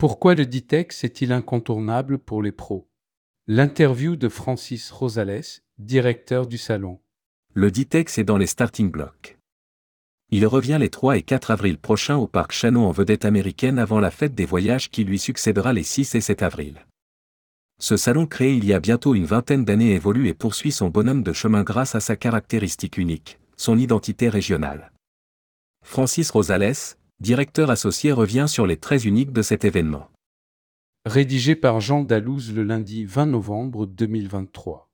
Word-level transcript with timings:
Pourquoi 0.00 0.34
le 0.34 0.46
Ditex 0.46 1.04
est-il 1.04 1.30
incontournable 1.30 2.18
pour 2.18 2.42
les 2.42 2.52
pros? 2.52 2.88
L'interview 3.46 4.16
de 4.16 4.30
Francis 4.30 4.90
Rosales, 4.90 5.60
directeur 5.76 6.46
du 6.46 6.56
salon. 6.56 7.00
Le 7.52 7.70
Ditex 7.70 8.16
est 8.16 8.24
dans 8.24 8.38
les 8.38 8.46
starting 8.46 8.90
blocks. 8.90 9.38
Il 10.30 10.46
revient 10.46 10.78
les 10.80 10.88
3 10.88 11.18
et 11.18 11.22
4 11.22 11.50
avril 11.50 11.76
prochains 11.76 12.16
au 12.16 12.26
parc 12.26 12.52
Chano 12.52 12.82
en 12.86 12.92
vedette 12.92 13.26
américaine 13.26 13.78
avant 13.78 14.00
la 14.00 14.10
fête 14.10 14.34
des 14.34 14.46
voyages 14.46 14.90
qui 14.90 15.04
lui 15.04 15.18
succédera 15.18 15.74
les 15.74 15.82
6 15.82 16.14
et 16.14 16.22
7 16.22 16.44
avril. 16.44 16.86
Ce 17.78 17.98
salon 17.98 18.24
créé 18.24 18.54
il 18.54 18.64
y 18.64 18.72
a 18.72 18.80
bientôt 18.80 19.14
une 19.14 19.26
vingtaine 19.26 19.66
d'années 19.66 19.92
évolue 19.92 20.28
et 20.28 20.34
poursuit 20.34 20.72
son 20.72 20.88
bonhomme 20.88 21.22
de 21.22 21.34
chemin 21.34 21.62
grâce 21.62 21.94
à 21.94 22.00
sa 22.00 22.16
caractéristique 22.16 22.96
unique, 22.96 23.38
son 23.58 23.76
identité 23.76 24.30
régionale. 24.30 24.92
Francis 25.84 26.30
Rosales, 26.30 26.96
directeur 27.20 27.70
associé 27.70 28.12
revient 28.12 28.46
sur 28.48 28.66
les 28.66 28.78
traits 28.78 29.04
uniques 29.04 29.32
de 29.32 29.42
cet 29.42 29.64
événement. 29.64 30.08
Rédigé 31.04 31.54
par 31.54 31.80
Jean 31.80 32.02
Dalouse 32.02 32.52
le 32.54 32.62
lundi 32.62 33.04
20 33.04 33.26
novembre 33.26 33.86
2023. 33.86 34.88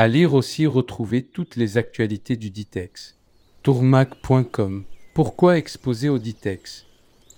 À 0.00 0.06
lire 0.06 0.34
aussi 0.34 0.66
retrouver 0.66 1.24
toutes 1.24 1.56
les 1.56 1.76
actualités 1.76 2.36
du 2.36 2.50
Ditex. 2.50 3.18
Tourmac.com. 3.64 4.84
Pourquoi 5.14 5.58
exposer 5.58 6.08
au 6.08 6.18
Ditex? 6.18 6.86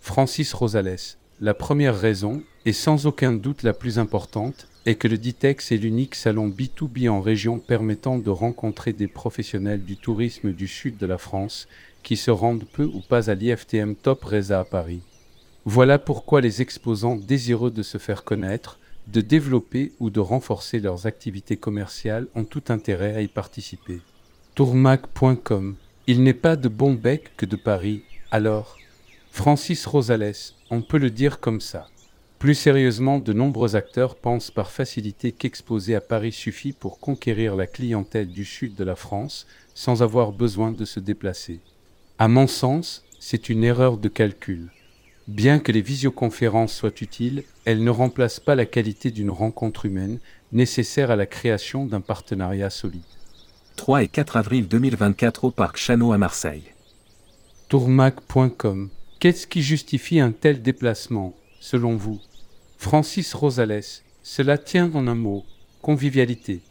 Francis 0.01 0.53
Rosales. 0.53 1.17
La 1.41 1.55
première 1.55 1.99
raison, 1.99 2.43
et 2.67 2.75
sans 2.75 3.07
aucun 3.07 3.33
doute 3.33 3.63
la 3.63 3.73
plus 3.73 3.99
importante, 3.99 4.69
est 4.87 4.95
que 4.95 5.09
le 5.09 5.19
Ditex 5.19 5.73
est 5.73 5.77
l'unique 5.77 6.15
salon 6.15 6.49
B2B 6.49 7.09
en 7.09 7.21
région 7.21 7.59
permettant 7.59 8.19
de 8.19 8.31
rencontrer 8.31 8.93
des 8.93 9.09
professionnels 9.09 9.85
du 9.85 9.97
tourisme 9.97 10.53
du 10.53 10.67
sud 10.67 10.97
de 10.97 11.07
la 11.07 11.19
France 11.19 11.69
qui 12.03 12.17
se 12.17 12.31
rendent 12.31 12.65
peu 12.65 12.85
ou 12.85 13.01
pas 13.01 13.31
à 13.31 13.35
l'IFTM 13.35 13.95
Top 13.95 14.25
Reza 14.25 14.61
à 14.61 14.65
Paris. 14.65 15.03
Voilà 15.67 15.99
pourquoi 15.99 16.41
les 16.41 16.63
exposants 16.63 17.17
désireux 17.17 17.71
de 17.71 17.83
se 17.83 17.99
faire 17.99 18.25
connaître, 18.25 18.79
de 19.09 19.21
développer 19.21 19.93
ou 20.01 20.09
de 20.09 20.21
renforcer 20.21 20.81
leurs 20.81 21.07
activités 21.07 21.57
commerciales 21.57 22.27
ont 22.35 22.45
tout 22.45 22.65
intérêt 22.69 23.15
à 23.15 23.21
y 23.21 23.29
participer. 23.29 24.01
Tourmac.com 24.55 25.75
Il 26.07 26.23
n'est 26.23 26.35
pas 26.35 26.57
de 26.57 26.69
bon 26.69 26.95
bec 26.95 27.33
que 27.37 27.45
de 27.47 27.57
Paris, 27.57 28.03
alors 28.31 28.79
Francis 29.31 29.85
Rosales, 29.85 30.55
on 30.71 30.81
peut 30.81 30.99
le 30.99 31.11
dire 31.11 31.41
comme 31.41 31.61
ça. 31.61 31.89
Plus 32.41 32.55
sérieusement, 32.55 33.19
de 33.19 33.35
nombreux 33.35 33.77
acteurs 33.77 34.17
pensent 34.17 34.51
par 34.51 34.71
facilité 34.71 35.31
qu'exposer 35.31 35.95
à 35.95 36.01
Paris 36.01 36.33
suffit 36.33 36.73
pour 36.73 36.99
conquérir 36.99 37.55
la 37.55 37.67
clientèle 37.67 38.29
du 38.29 38.47
sud 38.47 38.75
de 38.77 38.83
la 38.83 38.97
France 38.97 39.47
sans 39.75 40.03
avoir 40.03 40.33
besoin 40.33 40.73
de 40.73 40.87
se 40.87 41.01
déplacer. 41.01 41.61
À 42.19 42.29
mon 42.29 42.47
sens, 42.47 43.05
c'est 43.19 43.51
une 43.51 43.63
erreur 43.63 43.99
de 43.99 44.09
calcul. 44.09 44.71
Bien 45.29 45.59
que 45.59 45.71
les 45.71 45.83
visioconférences 45.83 46.73
soient 46.73 47.03
utiles, 47.03 47.45
elles 47.67 47.85
ne 47.85 47.91
remplacent 47.91 48.41
pas 48.41 48.55
la 48.55 48.65
qualité 48.65 49.11
d'une 49.11 49.31
rencontre 49.31 49.85
humaine 49.85 50.19
nécessaire 50.51 51.11
à 51.11 51.17
la 51.17 51.27
création 51.27 51.85
d'un 51.85 52.01
partenariat 52.01 52.71
solide. 52.71 53.03
3 53.77 54.05
et 54.05 54.09
4 54.09 54.39
avril 54.39 54.67
2024 54.67 55.45
au 55.45 55.51
Parc 55.51 55.77
Chano 55.77 56.11
à 56.13 56.17
Marseille. 56.17 56.65
Tourmac.com 57.69 58.89
Qu'est-ce 59.19 59.47
qui 59.47 59.61
justifie 59.61 60.21
un 60.21 60.33
tel 60.33 60.63
déplacement, 60.63 61.35
selon 61.61 61.97
vous? 61.97 62.19
Francis 62.83 63.35
Rosales, 63.35 64.01
cela 64.23 64.57
tient 64.57 64.91
en 64.95 65.07
un 65.07 65.15
mot, 65.15 65.45
convivialité. 65.83 66.63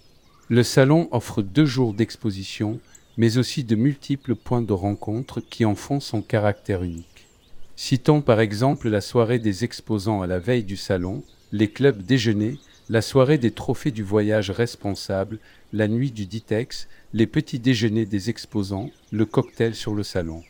Le 0.50 0.64
salon 0.64 1.08
offre 1.12 1.44
deux 1.44 1.68
jours 1.68 1.94
d'exposition, 1.94 2.80
mais 3.16 3.38
aussi 3.38 3.64
de 3.64 3.76
multiples 3.76 4.34
points 4.34 4.64
de 4.64 4.74
rencontre 4.74 5.40
qui 5.40 5.66
en 5.66 5.76
font 5.76 6.00
son 6.00 6.24
caractère 6.24 6.82
unique. 6.82 7.28
Citons 7.76 8.22
par 8.22 8.40
exemple 8.40 8.90
la 8.90 9.02
soirée 9.02 9.38
des 9.38 9.64
exposants 9.64 10.24
à 10.24 10.28
la 10.28 10.40
veille 10.40 10.64
du 10.64 10.78
salon, 10.78 11.24
les 11.52 11.70
clubs 11.70 12.02
déjeuners, 12.02 12.58
la 12.90 13.04
soirée 13.04 13.38
des 13.38 13.52
trophées 13.52 13.92
du 13.92 14.04
voyage 14.04 14.50
responsable, 14.50 15.38
la 15.74 15.88
nuit 15.88 16.12
du 16.12 16.26
Ditex, 16.26 16.88
les 17.14 17.28
petits 17.28 17.60
déjeuners 17.60 18.08
des 18.08 18.32
exposants, 18.32 18.90
le 19.12 19.28
cocktail 19.28 19.76
sur 19.76 19.94
le 19.94 20.04
salon. 20.04 20.44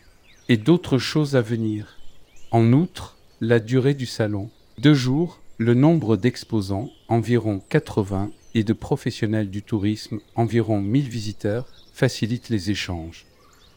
Et 0.47 0.55
d'autres 0.55 0.99
choses 0.99 1.35
à 1.35 1.41
venir. 1.41 1.97
En 2.49 2.71
outre, 2.71 3.17
la 3.41 3.59
durée 3.59 3.93
du 3.93 4.05
salon. 4.05 4.49
Deux 4.77 4.93
jours, 4.93 5.41
le 5.59 5.73
nombre 5.73 6.15
d'exposants, 6.15 6.89
environ 7.09 7.61
80, 7.67 8.31
et 8.55 8.63
de 8.63 8.71
professionnels 8.71 9.49
du 9.49 9.61
tourisme, 9.61 10.19
environ 10.35 10.79
1000 10.79 11.09
visiteurs, 11.09 11.67
facilite 11.91 12.47
les 12.47 12.71
échanges. 12.71 13.25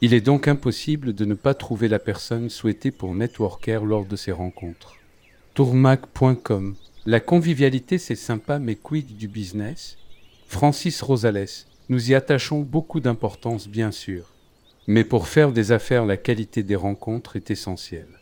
Il 0.01 0.15
est 0.15 0.21
donc 0.21 0.47
impossible 0.47 1.13
de 1.13 1.25
ne 1.25 1.35
pas 1.35 1.55
trouver 1.55 1.89
la 1.89 1.99
personne 1.99 2.51
souhaitée 2.51 2.93
pour 2.93 3.17
networker 3.17 3.85
lors 3.85 4.07
de 4.07 4.15
ces 4.15 4.31
rencontres. 4.31 4.95
Tourmac.com 5.55 6.77
La 7.05 7.19
convivialité 7.19 7.99
c'est 7.99 8.15
sympa 8.15 8.61
mais 8.61 8.77
quid 8.77 9.17
du 9.17 9.27
business? 9.27 9.99
Francis 10.47 11.03
Rosales 11.03 11.67
Nous 11.89 12.13
y 12.13 12.15
attachons 12.15 12.61
beaucoup 12.61 13.01
d'importance 13.01 13.67
bien 13.67 13.91
sûr. 13.91 14.33
Mais 14.87 15.03
pour 15.03 15.27
faire 15.27 15.51
des 15.51 15.73
affaires 15.73 16.07
la 16.07 16.17
qualité 16.17 16.63
des 16.63 16.77
rencontres 16.77 17.35
est 17.35 17.51
essentielle. 17.51 18.21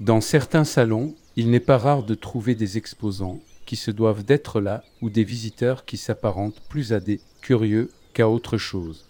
Dans 0.00 0.22
certains 0.22 0.64
salons, 0.64 1.14
il 1.36 1.50
n'est 1.50 1.60
pas 1.60 1.78
rare 1.78 2.04
de 2.04 2.14
trouver 2.14 2.54
des 2.54 2.78
exposants 2.78 3.40
qui 3.66 3.76
se 3.76 3.90
doivent 3.90 4.24
d'être 4.24 4.60
là 4.60 4.84
ou 5.00 5.10
des 5.10 5.24
visiteurs 5.24 5.84
qui 5.84 5.96
s'apparentent 5.96 6.60
plus 6.68 6.92
à 6.92 7.00
des 7.00 7.20
curieux 7.40 7.90
qu'à 8.12 8.28
autre 8.28 8.56
chose. 8.56 9.06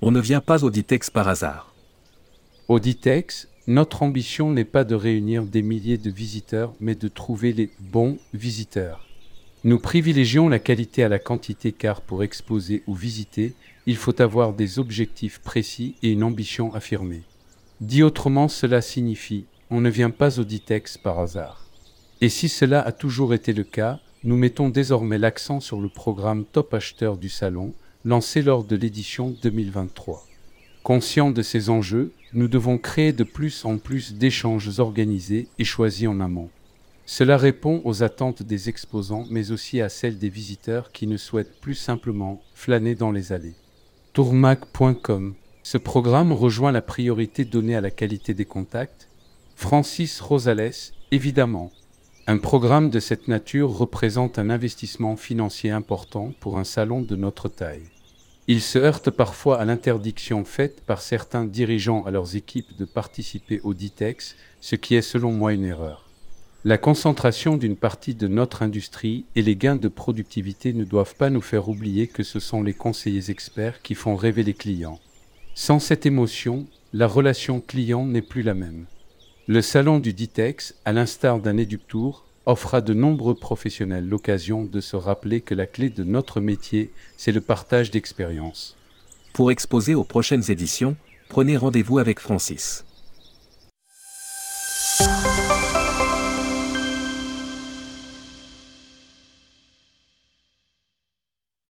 On 0.00 0.10
ne 0.10 0.20
vient 0.20 0.40
pas 0.40 0.64
au 0.64 0.70
Ditex 0.70 1.10
par 1.10 1.28
hasard. 1.28 1.74
Au 2.68 2.78
Ditex, 2.78 3.48
notre 3.66 4.02
ambition 4.02 4.52
n'est 4.52 4.64
pas 4.64 4.84
de 4.84 4.94
réunir 4.94 5.44
des 5.44 5.62
milliers 5.62 5.98
de 5.98 6.10
visiteurs, 6.10 6.72
mais 6.80 6.94
de 6.94 7.08
trouver 7.08 7.52
les 7.52 7.70
bons 7.80 8.18
visiteurs. 8.32 9.06
Nous 9.64 9.78
privilégions 9.78 10.48
la 10.48 10.60
qualité 10.60 11.02
à 11.02 11.08
la 11.08 11.18
quantité 11.18 11.72
car 11.72 12.00
pour 12.00 12.22
exposer 12.22 12.84
ou 12.86 12.94
visiter, 12.94 13.54
il 13.86 13.96
faut 13.96 14.20
avoir 14.22 14.52
des 14.52 14.78
objectifs 14.78 15.40
précis 15.40 15.96
et 16.02 16.12
une 16.12 16.22
ambition 16.22 16.72
affirmée. 16.74 17.22
Dit 17.80 18.02
autrement, 18.02 18.48
cela 18.48 18.80
signifie 18.80 19.44
on 19.70 19.80
ne 19.80 19.90
vient 19.90 20.10
pas 20.10 20.38
au 20.38 20.44
Ditex 20.44 20.96
par 20.96 21.18
hasard. 21.18 21.65
Et 22.22 22.30
si 22.30 22.48
cela 22.48 22.80
a 22.80 22.92
toujours 22.92 23.34
été 23.34 23.52
le 23.52 23.64
cas, 23.64 24.00
nous 24.24 24.36
mettons 24.36 24.70
désormais 24.70 25.18
l'accent 25.18 25.60
sur 25.60 25.80
le 25.80 25.90
programme 25.90 26.46
Top 26.46 26.72
Acheteur 26.72 27.18
du 27.18 27.28
Salon, 27.28 27.74
lancé 28.06 28.40
lors 28.40 28.64
de 28.64 28.74
l'édition 28.74 29.34
2023. 29.42 30.26
Conscients 30.82 31.30
de 31.30 31.42
ces 31.42 31.68
enjeux, 31.68 32.12
nous 32.32 32.48
devons 32.48 32.78
créer 32.78 33.12
de 33.12 33.22
plus 33.22 33.66
en 33.66 33.76
plus 33.76 34.14
d'échanges 34.14 34.80
organisés 34.80 35.48
et 35.58 35.64
choisis 35.64 36.08
en 36.08 36.20
amont. 36.20 36.48
Cela 37.04 37.36
répond 37.36 37.82
aux 37.84 38.02
attentes 38.02 38.42
des 38.42 38.70
exposants, 38.70 39.26
mais 39.30 39.50
aussi 39.50 39.82
à 39.82 39.90
celles 39.90 40.18
des 40.18 40.30
visiteurs 40.30 40.92
qui 40.92 41.06
ne 41.06 41.18
souhaitent 41.18 41.60
plus 41.60 41.74
simplement 41.74 42.42
flâner 42.54 42.94
dans 42.94 43.12
les 43.12 43.32
allées. 43.32 43.54
Tourmac.com 44.14 45.34
Ce 45.62 45.76
programme 45.76 46.32
rejoint 46.32 46.72
la 46.72 46.82
priorité 46.82 47.44
donnée 47.44 47.76
à 47.76 47.82
la 47.82 47.90
qualité 47.90 48.32
des 48.32 48.46
contacts. 48.46 49.08
Francis 49.54 50.20
Rosales, 50.20 50.72
évidemment, 51.10 51.70
un 52.28 52.38
programme 52.38 52.90
de 52.90 52.98
cette 52.98 53.28
nature 53.28 53.70
représente 53.70 54.40
un 54.40 54.50
investissement 54.50 55.14
financier 55.14 55.70
important 55.70 56.32
pour 56.40 56.58
un 56.58 56.64
salon 56.64 57.00
de 57.00 57.14
notre 57.14 57.48
taille. 57.48 57.84
Il 58.48 58.60
se 58.60 58.80
heurte 58.80 59.10
parfois 59.10 59.60
à 59.60 59.64
l'interdiction 59.64 60.44
faite 60.44 60.80
par 60.84 61.02
certains 61.02 61.44
dirigeants 61.44 62.04
à 62.04 62.10
leurs 62.10 62.34
équipes 62.34 62.76
de 62.76 62.84
participer 62.84 63.60
au 63.62 63.74
DITEX, 63.74 64.34
ce 64.60 64.74
qui 64.74 64.96
est 64.96 65.02
selon 65.02 65.30
moi 65.30 65.52
une 65.52 65.64
erreur. 65.64 66.08
La 66.64 66.78
concentration 66.78 67.56
d'une 67.56 67.76
partie 67.76 68.16
de 68.16 68.26
notre 68.26 68.62
industrie 68.62 69.24
et 69.36 69.42
les 69.42 69.54
gains 69.54 69.76
de 69.76 69.86
productivité 69.86 70.72
ne 70.72 70.84
doivent 70.84 71.14
pas 71.14 71.30
nous 71.30 71.40
faire 71.40 71.68
oublier 71.68 72.08
que 72.08 72.24
ce 72.24 72.40
sont 72.40 72.64
les 72.64 72.74
conseillers 72.74 73.30
experts 73.30 73.82
qui 73.82 73.94
font 73.94 74.16
rêver 74.16 74.42
les 74.42 74.54
clients. 74.54 74.98
Sans 75.54 75.78
cette 75.78 76.06
émotion, 76.06 76.66
la 76.92 77.06
relation 77.06 77.60
client 77.60 78.04
n'est 78.04 78.20
plus 78.20 78.42
la 78.42 78.54
même. 78.54 78.86
Le 79.48 79.62
salon 79.62 80.00
du 80.00 80.12
Ditex, 80.12 80.74
à 80.84 80.92
l'instar 80.92 81.38
d'un 81.38 81.56
Éductour, 81.56 82.24
offre 82.46 82.74
à 82.74 82.80
de 82.80 82.92
nombreux 82.92 83.36
professionnels 83.36 84.08
l'occasion 84.08 84.64
de 84.64 84.80
se 84.80 84.96
rappeler 84.96 85.40
que 85.40 85.54
la 85.54 85.66
clé 85.66 85.88
de 85.88 86.02
notre 86.02 86.40
métier, 86.40 86.90
c'est 87.16 87.30
le 87.30 87.40
partage 87.40 87.92
d'expériences. 87.92 88.76
Pour 89.32 89.52
exposer 89.52 89.94
aux 89.94 90.02
prochaines 90.02 90.50
éditions, 90.50 90.96
prenez 91.28 91.56
rendez-vous 91.56 92.00
avec 92.00 92.18
Francis. 92.18 92.85